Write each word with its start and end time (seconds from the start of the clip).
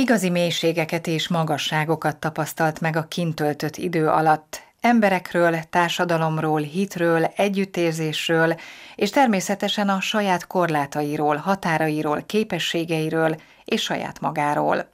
Igazi 0.00 0.30
mélységeket 0.30 1.06
és 1.06 1.28
magasságokat 1.28 2.16
tapasztalt 2.16 2.80
meg 2.80 2.96
a 2.96 3.06
kintöltött 3.08 3.76
idő 3.76 4.08
alatt, 4.08 4.62
emberekről, 4.80 5.58
társadalomról, 5.70 6.60
hitről, 6.60 7.24
együttérzésről, 7.36 8.54
és 8.94 9.10
természetesen 9.10 9.88
a 9.88 10.00
saját 10.00 10.46
korlátairól, 10.46 11.36
határairól, 11.36 12.22
képességeiről 12.26 13.36
és 13.64 13.82
saját 13.82 14.20
magáról. 14.20 14.90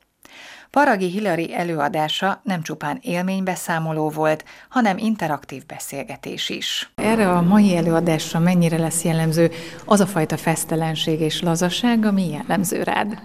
Paragi 0.71 1.11
Hilary 1.11 1.55
előadása 1.55 2.41
nem 2.45 2.63
csupán 2.63 2.99
élménybeszámoló 3.03 4.11
volt, 4.11 4.45
hanem 4.69 4.99
interaktív 4.99 5.67
beszélgetés 5.67 6.49
is. 6.49 6.91
Erre 6.95 7.31
a 7.31 7.43
mai 7.43 7.77
előadásra 7.77 8.39
mennyire 8.39 8.79
lesz 8.79 9.05
jellemző 9.05 9.51
az 9.85 10.01
a 10.01 10.07
fajta 10.07 10.37
fesztelenség 10.37 11.21
és 11.21 11.43
lazaság, 11.43 12.05
ami 12.05 12.31
jellemző 12.31 12.83
rád? 12.83 13.19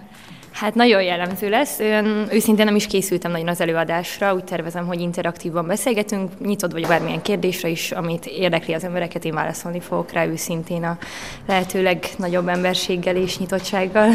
Hát 0.62 0.74
nagyon 0.74 1.02
jellemző 1.02 1.48
lesz. 1.48 1.78
Ön, 1.78 2.26
őszintén 2.30 2.64
nem 2.64 2.76
is 2.76 2.86
készültem 2.86 3.30
nagyon 3.30 3.48
az 3.48 3.60
előadásra, 3.60 4.34
úgy 4.34 4.44
tervezem, 4.44 4.86
hogy 4.86 5.00
interaktívan 5.00 5.66
beszélgetünk, 5.66 6.30
nyitott 6.44 6.72
vagy 6.72 6.86
bármilyen 6.86 7.22
kérdésre 7.22 7.68
is, 7.68 7.92
amit 7.92 8.26
érdekli 8.26 8.74
az 8.74 8.84
embereket, 8.84 9.24
én 9.24 9.34
válaszolni 9.34 9.80
fogok 9.80 10.12
rá 10.12 10.26
őszintén 10.26 10.84
a 10.84 10.98
lehetőleg 11.46 12.04
nagyobb 12.18 12.48
emberséggel 12.48 13.16
és 13.16 13.38
nyitottsággal. 13.38 14.08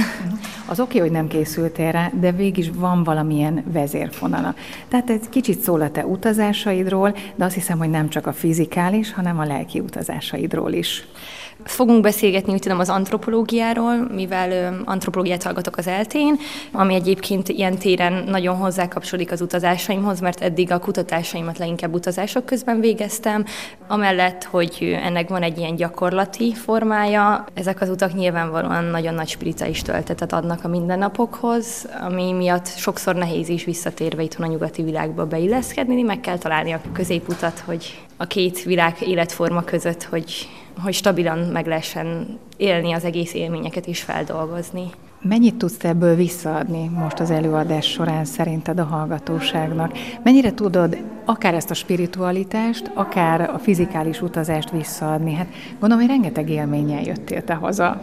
Az 0.65 0.79
oké, 0.79 0.97
okay, 0.97 0.99
hogy 0.99 1.17
nem 1.17 1.27
készültél 1.27 1.91
rá, 1.91 2.11
de 2.19 2.31
végig 2.31 2.79
van 2.79 3.03
valamilyen 3.03 3.63
vezérfonala. 3.71 4.55
Tehát 4.87 5.09
egy 5.09 5.29
kicsit 5.29 5.59
szól 5.59 5.81
a 5.81 5.91
te 5.91 6.05
utazásaidról, 6.05 7.15
de 7.35 7.45
azt 7.45 7.55
hiszem, 7.55 7.77
hogy 7.77 7.89
nem 7.89 8.09
csak 8.09 8.27
a 8.27 8.33
fizikális, 8.33 9.13
hanem 9.13 9.39
a 9.39 9.45
lelki 9.45 9.79
utazásaidról 9.79 10.71
is. 10.71 11.05
Fogunk 11.63 12.01
beszélgetni, 12.01 12.53
úgy 12.53 12.59
tudom, 12.59 12.79
az 12.79 12.89
antropológiáról, 12.89 14.07
mivel 14.13 14.81
antropológiát 14.85 15.43
hallgatok 15.43 15.77
az 15.77 15.87
eltén, 15.87 16.39
ami 16.71 16.93
egyébként 16.93 17.49
ilyen 17.49 17.77
téren 17.77 18.23
nagyon 18.27 18.55
hozzá 18.55 18.87
kapcsolódik 18.87 19.31
az 19.31 19.41
utazásaimhoz, 19.41 20.19
mert 20.19 20.41
eddig 20.41 20.71
a 20.71 20.79
kutatásaimat 20.79 21.57
leginkább 21.57 21.93
utazások 21.93 22.45
közben 22.45 22.79
végeztem. 22.79 23.45
Amellett, 23.87 24.43
hogy 24.43 24.97
ennek 25.03 25.29
van 25.29 25.41
egy 25.41 25.57
ilyen 25.57 25.75
gyakorlati 25.75 26.53
formája, 26.53 27.45
ezek 27.53 27.81
az 27.81 27.89
utak 27.89 28.13
nyilvánvalóan 28.13 28.83
nagyon 28.83 29.13
nagy 29.13 29.27
spirituális 29.27 29.81
töltetet 29.81 30.33
adnak 30.33 30.63
a 30.63 30.67
mindennapokhoz, 30.67 31.87
ami 32.01 32.31
miatt 32.31 32.67
sokszor 32.67 33.15
nehéz 33.15 33.49
is 33.49 33.63
visszatérve 33.63 34.23
itthon 34.23 34.47
a 34.47 34.49
nyugati 34.49 34.83
világba 34.83 35.25
beilleszkedni, 35.25 36.01
meg 36.01 36.19
kell 36.19 36.37
találni 36.37 36.71
a 36.71 36.81
középutat, 36.93 37.59
hogy 37.65 38.06
a 38.17 38.25
két 38.27 38.63
világ 38.63 38.95
életforma 39.01 39.63
között, 39.63 40.03
hogy 40.03 40.47
hogy 40.83 40.93
stabilan 40.93 41.39
meg 41.39 41.67
lehessen 41.67 42.39
élni 42.57 42.93
az 42.93 43.03
egész 43.03 43.33
élményeket 43.33 43.87
is 43.87 44.01
feldolgozni. 44.01 44.89
Mennyit 45.21 45.55
tudsz 45.55 45.83
ebből 45.83 46.15
visszaadni 46.15 46.87
most 46.87 47.19
az 47.19 47.31
előadás 47.31 47.85
során 47.85 48.25
szerinted 48.25 48.79
a 48.79 48.83
hallgatóságnak? 48.83 49.97
Mennyire 50.23 50.53
tudod 50.53 50.97
akár 51.25 51.53
ezt 51.53 51.69
a 51.69 51.73
spiritualitást, 51.73 52.91
akár 52.93 53.41
a 53.41 53.59
fizikális 53.59 54.21
utazást 54.21 54.71
visszaadni? 54.71 55.33
Hát 55.33 55.47
gondolom, 55.79 56.03
hogy 56.03 56.13
rengeteg 56.13 56.49
élménnyel 56.49 57.01
jöttél 57.01 57.43
te 57.43 57.53
haza. 57.53 58.01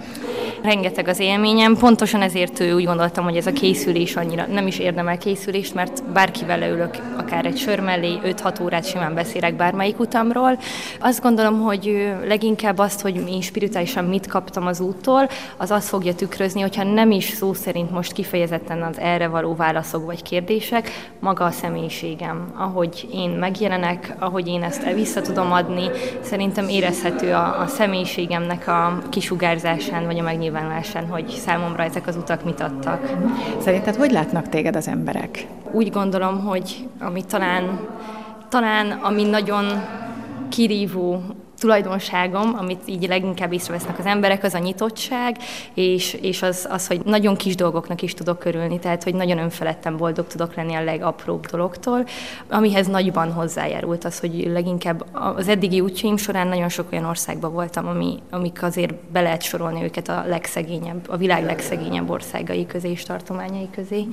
Rengeteg 0.65 1.09
az 1.09 1.19
élményem, 1.19 1.77
pontosan 1.77 2.23
ezért 2.23 2.61
úgy 2.61 2.85
gondoltam, 2.85 3.25
hogy 3.25 3.37
ez 3.37 3.47
a 3.47 3.53
készülés 3.53 4.17
annyira 4.17 4.47
nem 4.47 4.67
is 4.67 4.79
érdemel 4.79 5.19
készülést, 5.19 5.75
mert 5.75 6.05
bárkivel 6.13 6.59
leülök, 6.59 6.97
akár 7.17 7.47
egy 7.47 7.57
sör 7.57 7.81
mellé, 7.81 8.19
5-6 8.25 8.63
órát 8.63 8.87
simán 8.87 9.15
beszélek 9.15 9.57
bármelyik 9.57 10.01
utamról. 10.01 10.59
Azt 11.01 11.23
gondolom, 11.23 11.61
hogy 11.61 12.13
leginkább 12.27 12.79
azt, 12.79 13.01
hogy 13.01 13.29
én 13.29 13.41
spirituálisan 13.41 14.05
mit 14.05 14.27
kaptam 14.27 14.67
az 14.67 14.81
úttól, 14.81 15.29
az 15.57 15.71
azt 15.71 15.89
fogja 15.89 16.15
tükrözni, 16.15 16.61
hogyha 16.61 16.85
nem 16.85 17.11
is 17.11 17.25
szó 17.25 17.53
szerint 17.53 17.91
most 17.91 18.13
kifejezetten 18.13 18.83
az 18.83 18.99
erre 18.99 19.29
való 19.29 19.55
válaszok 19.55 20.05
vagy 20.05 20.23
kérdések, 20.23 21.11
maga 21.21 21.45
a 21.45 21.51
személyiségem, 21.51 22.53
ahogy 22.57 23.09
én 23.13 23.31
megjelenek, 23.31 24.15
ahogy 24.19 24.49
én 24.49 24.63
ezt 24.63 24.93
vissza 24.95 25.21
tudom 25.21 25.53
adni, 25.53 25.85
szerintem 26.23 26.69
érezhető 26.69 27.33
a, 27.33 27.61
a 27.61 27.67
személyiségemnek 27.67 28.69
a 28.69 29.03
kisugárzásán 29.11 30.07
vagy 30.07 30.19
a 30.19 30.23
megnyilvánulásán, 30.23 30.53
hogy 31.09 31.29
számomra 31.29 31.83
ezek 31.83 32.07
az 32.07 32.17
utak 32.17 32.45
mit 32.45 32.61
adtak. 32.61 33.11
Szerinted 33.61 33.95
hogy 33.95 34.11
látnak 34.11 34.49
téged 34.49 34.77
az 34.77 34.89
emberek? 34.89 35.47
Úgy 35.71 35.91
gondolom, 35.91 36.45
hogy 36.45 36.89
ami 37.01 37.25
talán, 37.25 37.89
talán 38.49 38.91
ami 38.91 39.25
nagyon 39.25 39.65
kirívó 40.49 41.23
tulajdonságom, 41.59 42.55
amit 42.59 42.83
így 42.87 43.09
leginkább 43.09 43.53
észrevesznek 43.53 43.99
az 43.99 44.07
emberek, 44.07 44.45
az 44.45 44.55
a 44.55 44.59
nyitottság, 44.59 45.37
és, 45.75 46.15
és 46.15 46.43
az, 46.43 46.67
az, 46.71 46.87
hogy 46.87 47.01
nagyon 47.05 47.37
kis 47.37 47.55
dolgoknak 47.55 48.03
is 48.03 48.15
tudok 48.15 48.39
körülni, 48.39 48.79
tehát 48.79 49.03
hogy 49.03 49.15
nagyon 49.15 49.39
önfeledten 49.39 49.97
boldog 49.97 50.27
tudok 50.27 50.55
lenni 50.55 50.75
a 50.75 50.85
legapróbb 50.85 51.47
dologtól, 51.47 52.07
amihez 52.49 52.87
nagyban 52.87 53.33
hozzájárult 53.33 54.05
az, 54.05 54.21
hogy 54.21 54.51
leginkább 54.53 55.05
az 55.13 55.49
eddigi 55.49 55.81
útjaim 55.81 56.17
során 56.17 56.49
nagyon 56.49 56.69
sok 56.69 56.93
olyan 56.93 57.05
országban 57.05 57.53
voltam, 57.53 57.87
ami, 57.87 58.19
amik 58.31 58.63
azért 58.63 58.95
be 58.95 59.21
lehet 59.21 59.43
sorolni 59.43 59.83
őket 59.83 60.09
a 60.09 60.25
legszegényebb, 60.27 61.09
a 61.09 61.17
világ 61.17 61.45
legszegényebb 61.45 62.11
országai 62.11 62.67
közé 62.67 62.91
és 62.91 63.03
tartományai 63.03 63.69
közé. 63.71 64.05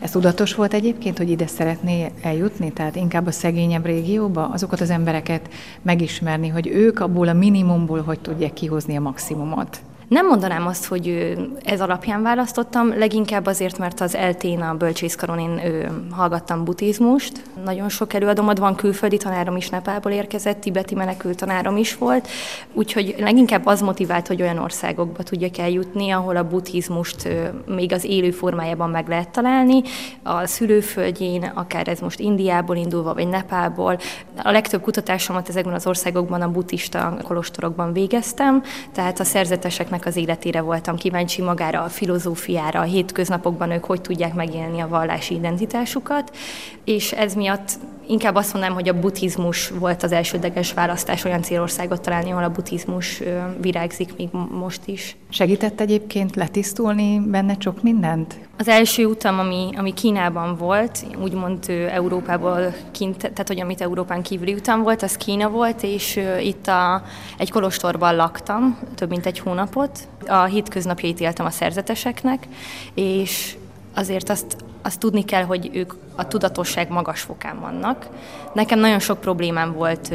Ez 0.00 0.10
tudatos 0.10 0.54
volt 0.54 0.74
egyébként, 0.74 1.18
hogy 1.18 1.30
ide 1.30 1.46
szeretné 1.46 2.12
eljutni, 2.22 2.72
tehát 2.72 2.96
inkább 2.96 3.26
a 3.26 3.30
szegényebb 3.30 3.84
régióba, 3.84 4.48
azokat 4.52 4.80
az 4.80 4.90
embereket 4.90 5.48
megismerni, 5.82 6.48
hogy 6.48 6.66
ők 6.66 6.87
ők 6.88 7.00
abból 7.00 7.28
a 7.28 7.32
minimumból 7.32 8.02
hogy 8.02 8.20
tudják 8.20 8.52
kihozni 8.52 8.96
a 8.96 9.00
maximumot. 9.00 9.80
Nem 10.08 10.26
mondanám 10.26 10.66
azt, 10.66 10.86
hogy 10.86 11.36
ez 11.64 11.80
alapján 11.80 12.22
választottam, 12.22 12.98
leginkább 12.98 13.46
azért, 13.46 13.78
mert 13.78 14.00
az 14.00 14.14
eltén 14.14 14.60
a 14.60 14.74
bölcsészkaron 14.74 15.38
én 15.38 15.86
hallgattam 16.10 16.64
buddhizmust. 16.64 17.42
Nagyon 17.64 17.88
sok 17.88 18.14
előadomat 18.14 18.58
van, 18.58 18.74
külföldi 18.74 19.16
tanárom 19.16 19.56
is 19.56 19.68
Nepából 19.68 20.12
érkezett, 20.12 20.60
tibeti 20.60 20.94
menekült 20.94 21.36
tanárom 21.36 21.76
is 21.76 21.96
volt, 21.96 22.28
úgyhogy 22.72 23.14
leginkább 23.18 23.66
az 23.66 23.80
motivált, 23.80 24.26
hogy 24.26 24.42
olyan 24.42 24.58
országokba 24.58 25.22
tudjak 25.22 25.58
eljutni, 25.58 26.10
ahol 26.10 26.36
a 26.36 26.48
buddhizmust 26.48 27.28
még 27.66 27.92
az 27.92 28.04
élő 28.04 28.30
formájában 28.30 28.90
meg 28.90 29.08
lehet 29.08 29.28
találni, 29.28 29.82
a 30.22 30.46
szülőföldjén, 30.46 31.52
akár 31.54 31.88
ez 31.88 32.00
most 32.00 32.20
Indiából 32.20 32.76
indulva, 32.76 33.14
vagy 33.14 33.28
Nepából. 33.28 33.98
A 34.42 34.50
legtöbb 34.50 34.80
kutatásomat 34.80 35.48
ezekben 35.48 35.74
az 35.74 35.86
országokban 35.86 36.42
a 36.42 36.50
buddhista 36.50 37.16
kolostorokban 37.22 37.92
végeztem, 37.92 38.62
tehát 38.92 39.20
a 39.20 39.24
szerzeteseknek 39.24 39.97
embereknek 39.98 40.06
az 40.06 40.16
életére 40.16 40.60
voltam 40.60 40.96
kíváncsi, 40.96 41.42
magára 41.42 41.82
a 41.82 41.88
filozófiára, 41.88 42.80
a 42.80 42.82
hétköznapokban 42.82 43.70
ők 43.70 43.84
hogy 43.84 44.00
tudják 44.00 44.34
megélni 44.34 44.80
a 44.80 44.88
vallási 44.88 45.34
identitásukat, 45.34 46.36
és 46.84 47.12
ez 47.12 47.34
miatt 47.34 47.78
inkább 48.08 48.34
azt 48.34 48.52
mondanám, 48.52 48.76
hogy 48.76 48.88
a 48.88 48.98
buddhizmus 49.00 49.68
volt 49.68 50.02
az 50.02 50.12
elsődleges 50.12 50.72
választás, 50.72 51.24
olyan 51.24 51.42
célországot 51.42 52.00
találni, 52.00 52.30
ahol 52.30 52.44
a 52.44 52.50
buddhizmus 52.50 53.22
virágzik 53.60 54.16
még 54.16 54.28
most 54.50 54.80
is. 54.84 55.16
Segített 55.28 55.80
egyébként 55.80 56.36
letisztulni 56.36 57.20
benne 57.26 57.56
sok 57.58 57.82
mindent? 57.82 58.38
Az 58.58 58.68
első 58.68 59.06
utam, 59.06 59.38
ami, 59.38 59.68
ami 59.76 59.92
Kínában 59.92 60.56
volt, 60.56 61.06
úgymond 61.22 61.68
Európából 61.90 62.74
kint, 62.90 63.18
tehát 63.18 63.46
hogy 63.46 63.60
amit 63.60 63.80
Európán 63.80 64.22
kívüli 64.22 64.54
utam 64.54 64.82
volt, 64.82 65.02
az 65.02 65.16
Kína 65.16 65.48
volt, 65.48 65.82
és 65.82 66.20
itt 66.40 66.66
a, 66.66 67.02
egy 67.36 67.50
kolostorban 67.50 68.16
laktam 68.16 68.78
több 68.94 69.08
mint 69.08 69.26
egy 69.26 69.38
hónapot. 69.38 70.08
A 70.26 70.44
hétköznapjait 70.44 71.20
éltem 71.20 71.46
a 71.46 71.50
szerzeteseknek, 71.50 72.46
és 72.94 73.56
azért 73.94 74.30
azt, 74.30 74.56
azt 74.82 74.98
tudni 74.98 75.24
kell, 75.24 75.44
hogy 75.44 75.70
ők 75.72 75.92
a 76.18 76.28
tudatosság 76.28 76.88
magas 76.90 77.20
fokán 77.20 77.60
vannak. 77.60 78.06
Nekem 78.52 78.78
nagyon 78.78 78.98
sok 78.98 79.20
problémám 79.20 79.72
volt, 79.72 80.14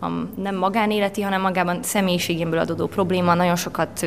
a 0.00 0.06
nem 0.36 0.56
magánéleti, 0.56 1.22
hanem 1.22 1.40
magában 1.40 1.82
személyiségemből 1.82 2.58
adódó 2.58 2.86
probléma. 2.86 3.34
Nagyon 3.34 3.56
sokat 3.56 4.06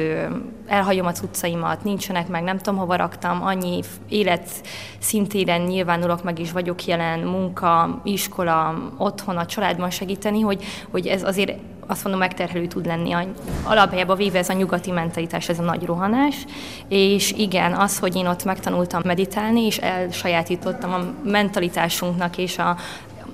elhagyom 0.67 1.05
a 1.05 1.11
cuccaimat, 1.11 1.83
nincsenek 1.83 2.27
meg, 2.27 2.43
nem 2.43 2.57
tudom, 2.57 2.79
hova 2.79 2.95
raktam, 2.95 3.43
annyi 3.43 3.81
élet 4.09 4.49
szintéren 4.99 5.61
nyilvánulok 5.61 6.23
meg 6.23 6.39
is 6.39 6.51
vagyok 6.51 6.85
jelen, 6.85 7.19
munka, 7.19 8.01
iskola, 8.03 8.75
otthon, 8.97 9.37
a 9.37 9.45
családban 9.45 9.89
segíteni, 9.89 10.41
hogy, 10.41 10.63
hogy 10.91 11.07
ez 11.07 11.23
azért 11.23 11.53
azt 11.87 12.03
mondom, 12.03 12.21
megterhelő 12.21 12.67
tud 12.67 12.85
lenni. 12.85 13.15
Alapjában 13.63 14.17
véve 14.17 14.37
ez 14.37 14.49
a 14.49 14.53
nyugati 14.53 14.91
mentalitás, 14.91 15.49
ez 15.49 15.59
a 15.59 15.63
nagy 15.63 15.85
rohanás, 15.85 16.35
és 16.87 17.31
igen, 17.31 17.73
az, 17.73 17.99
hogy 17.99 18.15
én 18.15 18.27
ott 18.27 18.43
megtanultam 18.43 19.01
meditálni, 19.05 19.65
és 19.65 19.77
elsajátítottam 19.77 20.93
a 20.93 21.29
mentalitásunknak 21.37 22.37
és 22.37 22.57
a 22.57 22.77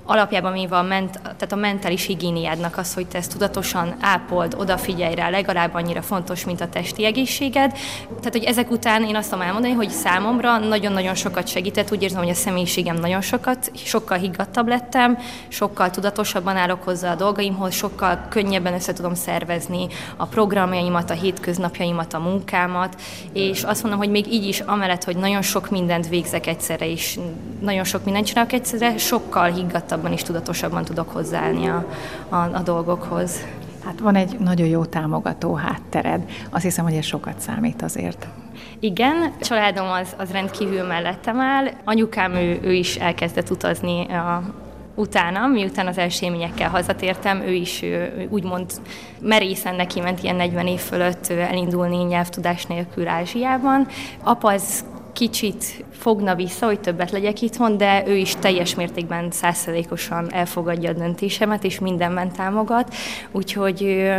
alapjában 0.05 0.51
mi 0.51 0.67
van 0.67 0.85
ment, 0.85 1.19
tehát 1.21 1.51
a 1.51 1.55
mentális 1.55 2.05
higiéniádnak 2.05 2.77
az, 2.77 2.93
hogy 2.93 3.07
te 3.07 3.17
ezt 3.17 3.31
tudatosan 3.31 3.95
ápold, 4.01 4.55
odafigyelj 4.57 5.15
rá, 5.15 5.29
legalább 5.29 5.73
annyira 5.73 6.01
fontos, 6.01 6.45
mint 6.45 6.61
a 6.61 6.69
testi 6.69 7.05
egészséged. 7.05 7.71
Tehát, 8.07 8.31
hogy 8.31 8.43
ezek 8.43 8.71
után 8.71 9.03
én 9.03 9.15
azt 9.15 9.29
tudom 9.29 9.45
elmondani, 9.45 9.73
hogy 9.73 9.89
számomra 9.89 10.57
nagyon-nagyon 10.57 11.15
sokat 11.15 11.47
segített, 11.47 11.91
úgy 11.91 12.03
érzem, 12.03 12.19
hogy 12.19 12.29
a 12.29 12.33
személyiségem 12.33 12.95
nagyon 12.95 13.21
sokat, 13.21 13.71
sokkal 13.73 14.17
higgadtabb 14.17 14.67
lettem, 14.67 15.17
sokkal 15.47 15.89
tudatosabban 15.89 16.57
állok 16.57 16.83
hozzá 16.83 17.11
a 17.11 17.15
dolgaimhoz, 17.15 17.73
sokkal 17.73 18.25
könnyebben 18.29 18.73
össze 18.73 18.93
tudom 18.93 19.13
szervezni 19.13 19.87
a 20.17 20.25
programjaimat, 20.25 21.09
a 21.09 21.13
hétköznapjaimat, 21.13 22.13
a 22.13 22.19
munkámat, 22.19 23.01
és 23.33 23.63
azt 23.63 23.81
mondom, 23.81 23.99
hogy 23.99 24.09
még 24.09 24.33
így 24.33 24.45
is, 24.45 24.59
amellett, 24.59 25.03
hogy 25.03 25.15
nagyon 25.15 25.41
sok 25.41 25.69
mindent 25.69 26.07
végzek 26.07 26.47
egyszerre, 26.47 26.89
és 26.89 27.19
nagyon 27.61 27.83
sok 27.83 28.03
mindent 28.03 28.25
csinálok 28.25 28.51
egyszerre, 28.51 28.97
sokkal 28.97 29.49
higgadtabban 29.93 30.11
és 30.11 30.23
tudatosabban 30.23 30.85
tudok 30.85 31.09
hozzáállni 31.09 31.67
a, 31.67 31.85
a, 32.29 32.35
a 32.35 32.61
dolgokhoz. 32.63 33.45
Hát 33.85 33.99
van 33.99 34.15
egy 34.15 34.39
nagyon 34.39 34.67
jó 34.67 34.85
támogató 34.85 35.53
háttered. 35.53 36.29
Azt 36.49 36.63
hiszem, 36.63 36.85
hogy 36.85 36.93
ez 36.93 37.05
sokat 37.05 37.39
számít 37.39 37.81
azért. 37.81 38.27
Igen, 38.79 39.33
családom 39.41 39.87
az, 39.91 40.15
az 40.17 40.31
rendkívül 40.31 40.83
mellettem 40.83 41.39
áll. 41.39 41.67
Anyukám, 41.83 42.33
ő, 42.33 42.59
ő 42.61 42.73
is 42.73 42.95
elkezdett 42.95 43.49
utazni 43.49 44.07
a, 44.07 44.43
utána, 44.95 45.47
miután 45.47 45.87
az 45.87 45.97
első 45.97 46.25
élményekkel 46.25 46.69
hazatértem, 46.69 47.41
ő 47.41 47.51
is 47.51 47.81
ő, 47.81 48.27
úgymond 48.29 48.71
merészen 49.19 49.75
neki 49.75 49.99
ment 49.99 50.23
ilyen 50.23 50.35
40 50.35 50.67
év 50.67 50.79
fölött 50.79 51.27
elindulni 51.27 51.97
nyelvtudás 51.97 52.65
nélkül 52.65 53.07
Ázsiában. 53.07 53.87
Apa 54.23 54.53
az 54.53 54.85
kicsit 55.13 55.85
fogna 55.91 56.35
vissza, 56.35 56.65
hogy 56.65 56.79
többet 56.79 57.11
legyek 57.11 57.41
itthon, 57.41 57.77
de 57.77 58.03
ő 58.07 58.15
is 58.15 58.35
teljes 58.35 58.75
mértékben 58.75 59.31
százszerékosan 59.31 60.33
elfogadja 60.33 60.89
a 60.89 60.93
döntésemet, 60.93 61.63
és 61.63 61.79
mindenben 61.79 62.31
támogat. 62.31 62.93
Úgyhogy 63.31 64.11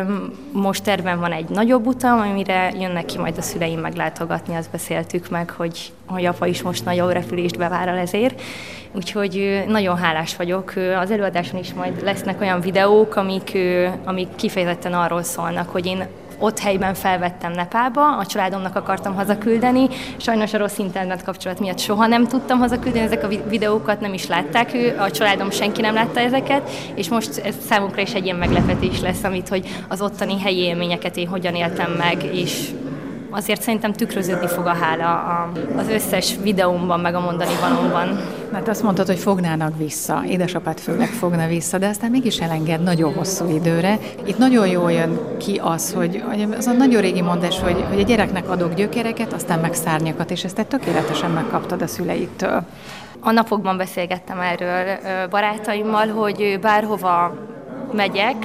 most 0.52 0.82
terven 0.82 1.20
van 1.20 1.32
egy 1.32 1.49
nagyobb 1.49 1.87
utam, 1.87 2.20
amire 2.20 2.73
jönnek 2.79 3.05
ki 3.05 3.19
majd 3.19 3.38
a 3.38 3.43
szüleim 3.43 3.79
meglátogatni, 3.79 4.55
azt 4.55 4.70
beszéltük 4.70 5.29
meg, 5.29 5.50
hogy, 5.50 5.93
hogy 6.06 6.25
apa 6.25 6.46
is 6.46 6.62
most 6.62 6.85
nagyobb 6.85 7.11
repülést 7.11 7.58
bevállal 7.58 7.99
ezért. 7.99 8.40
Úgyhogy 8.93 9.64
nagyon 9.67 9.97
hálás 9.97 10.37
vagyok. 10.37 10.73
Az 11.00 11.11
előadáson 11.11 11.61
is 11.61 11.73
majd 11.73 12.02
lesznek 12.02 12.40
olyan 12.40 12.61
videók, 12.61 13.17
amik, 13.17 13.58
amik 14.05 14.35
kifejezetten 14.35 14.93
arról 14.93 15.23
szólnak, 15.23 15.69
hogy 15.69 15.87
én 15.87 16.06
ott 16.38 16.58
helyben 16.58 16.94
felvettem 16.94 17.52
Nepába, 17.52 18.16
a 18.16 18.26
családomnak 18.26 18.76
akartam 18.76 19.14
hazaküldeni, 19.14 19.88
sajnos 20.16 20.54
a 20.54 20.58
rossz 20.58 20.78
internet 20.78 21.22
kapcsolat 21.22 21.60
miatt 21.60 21.78
soha 21.78 22.06
nem 22.06 22.26
tudtam 22.26 22.58
hazaküldeni, 22.58 23.04
ezek 23.04 23.25
a 23.25 23.28
videókat 23.48 24.00
nem 24.00 24.14
is 24.14 24.26
látták 24.26 24.75
ő, 24.75 24.96
a 24.98 25.10
családom 25.10 25.50
senki 25.50 25.81
nem 25.81 25.94
látta 25.94 26.20
ezeket, 26.20 26.70
és 26.94 27.08
most 27.08 27.38
ez 27.38 27.54
számunkra 27.66 28.02
is 28.02 28.14
egy 28.14 28.25
ilyen 28.25 28.36
meglepetés 28.36 29.00
lesz, 29.00 29.25
amit, 29.25 29.48
hogy 29.48 29.69
az 29.88 30.00
ottani 30.00 30.40
helyi 30.40 30.58
élményeket 30.58 31.16
én 31.16 31.28
hogyan 31.28 31.54
éltem 31.54 31.90
meg, 31.90 32.25
és 32.32 32.70
azért 33.34 33.62
szerintem 33.62 33.92
tükröződni 33.92 34.46
fog 34.46 34.66
a 34.66 34.75
hála 34.75 35.48
az 35.76 35.88
összes 35.88 36.36
videómban, 36.42 37.00
meg 37.00 37.14
a 37.14 37.20
mondani 37.20 37.52
valóban. 37.60 38.20
Mert 38.52 38.69
azt 38.69 38.82
mondtad, 38.82 39.06
hogy 39.06 39.19
fognának 39.19 39.78
vissza, 39.78 40.22
édesapát 40.28 40.81
főleg 40.81 41.08
fogna 41.08 41.46
vissza, 41.46 41.78
de 41.78 41.86
aztán 41.86 42.10
mégis 42.10 42.40
elenged 42.40 42.82
nagyon 42.82 43.14
hosszú 43.14 43.48
időre. 43.48 43.98
Itt 44.25 44.38
nagyon 44.38 44.66
jól 44.66 44.92
jön 44.92 45.20
ki 45.38 45.60
az, 45.62 45.92
hogy, 45.92 46.22
hogy 46.28 46.46
az 46.56 46.66
a 46.66 46.72
nagyon 46.72 47.00
régi 47.00 47.22
mondás, 47.22 47.60
hogy, 47.60 47.84
hogy 47.88 48.00
a 48.00 48.04
gyereknek 48.04 48.50
adok 48.50 48.75
gyökereket, 48.75 49.32
aztán 49.32 49.58
meg 49.58 49.75
szárnyakat, 49.75 50.30
és 50.30 50.44
ezt 50.44 50.54
te 50.54 50.64
tökéletesen 50.64 51.30
megkaptad 51.30 51.82
a 51.82 51.87
szüleittől. 51.87 52.62
A 53.20 53.30
napokban 53.30 53.76
beszélgettem 53.76 54.40
erről 54.40 54.98
barátaimmal, 55.30 56.08
hogy 56.08 56.58
bárhova 56.60 57.34
megyek, 57.92 58.37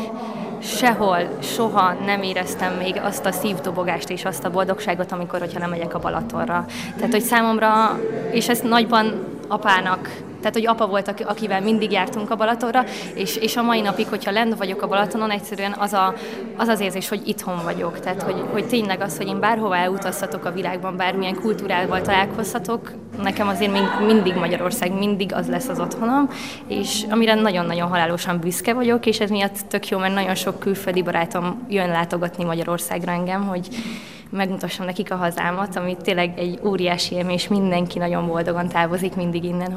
sehol, 0.61 1.17
soha 1.41 1.93
nem 2.05 2.21
éreztem 2.21 2.73
még 2.73 2.99
azt 3.03 3.25
a 3.25 3.31
szívdobogást 3.31 4.09
és 4.09 4.25
azt 4.25 4.45
a 4.45 4.49
boldogságot, 4.49 5.11
amikor, 5.11 5.39
hogyha 5.39 5.59
nem 5.59 5.69
megyek 5.69 5.95
a 5.95 5.99
Balatonra. 5.99 6.65
Tehát, 6.95 7.11
hogy 7.11 7.21
számomra, 7.21 7.99
és 8.31 8.49
ezt 8.49 8.63
nagyban 8.63 9.37
apának 9.49 10.09
tehát, 10.39 10.53
hogy 10.53 10.67
apa 10.67 10.87
volt, 10.87 11.23
akivel 11.25 11.61
mindig 11.61 11.91
jártunk 11.91 12.31
a 12.31 12.35
Balatonra, 12.35 12.83
és, 13.13 13.35
és 13.35 13.57
a 13.57 13.61
mai 13.61 13.81
napig, 13.81 14.07
hogyha 14.07 14.31
lent 14.31 14.57
vagyok 14.57 14.81
a 14.81 14.87
Balatonon, 14.87 15.31
egyszerűen 15.31 15.75
az, 15.77 15.93
a, 15.93 16.13
az 16.57 16.67
az 16.67 16.79
érzés, 16.79 17.09
hogy 17.09 17.21
itthon 17.25 17.63
vagyok. 17.63 17.99
Tehát, 17.99 18.21
hogy, 18.21 18.43
hogy 18.51 18.67
tényleg 18.67 19.01
az, 19.01 19.17
hogy 19.17 19.27
én 19.27 19.39
bárhova 19.39 19.75
elutazhatok 19.75 20.45
a 20.45 20.51
világban, 20.51 20.97
bármilyen 20.97 21.35
kultúrával 21.35 22.01
találkozhatok, 22.01 22.91
nekem 23.21 23.47
azért 23.47 23.71
még 23.71 23.83
mindig 24.05 24.35
Magyarország, 24.35 24.91
mindig 24.91 25.33
az 25.33 25.47
lesz 25.47 25.67
az 25.67 25.79
otthonom, 25.79 26.29
és 26.67 27.05
amire 27.09 27.33
nagyon-nagyon 27.33 27.89
halálosan 27.89 28.39
büszke 28.39 28.73
vagyok, 28.73 29.05
és 29.05 29.19
ez 29.19 29.29
miatt 29.29 29.57
tök 29.67 29.87
jó, 29.87 29.97
mert 29.97 30.13
nagyon 30.13 30.35
sok 30.35 30.59
külföldi 30.59 31.01
barátom 31.01 31.65
jön 31.69 31.89
látogatni 31.89 32.43
Magyarországra 32.43 33.11
engem, 33.11 33.47
hogy 33.47 33.67
megmutassam 34.29 34.85
nekik 34.85 35.11
a 35.11 35.15
hazámat, 35.15 35.75
ami 35.75 35.97
tényleg 36.01 36.39
egy 36.39 36.59
óriási 36.63 37.15
élmény, 37.15 37.33
és 37.33 37.47
mindenki 37.47 37.99
nagyon 37.99 38.27
boldogan 38.27 38.67
távozik 38.67 39.15
mindig 39.15 39.43
innen, 39.43 39.67